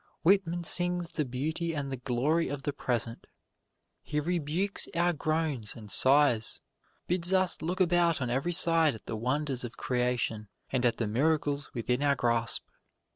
Whitman 0.23 0.63
sings 0.63 1.11
the 1.11 1.25
beauty 1.25 1.75
and 1.75 1.91
the 1.91 1.97
glory 1.97 2.49
of 2.49 2.63
the 2.63 2.73
present. 2.73 3.27
He 4.01 4.19
rebukes 4.19 4.87
our 4.95 5.13
groans 5.13 5.75
and 5.75 5.91
sighs 5.91 6.59
bids 7.05 7.31
us 7.31 7.61
look 7.61 7.79
about 7.79 8.19
on 8.19 8.31
every 8.31 8.51
side 8.53 8.95
at 8.95 9.05
the 9.05 9.15
wonders 9.15 9.63
of 9.63 9.77
creation, 9.77 10.49
and 10.71 10.87
at 10.87 10.97
the 10.97 11.05
miracles 11.05 11.69
within 11.75 12.01
our 12.01 12.15
grasp. 12.15 12.63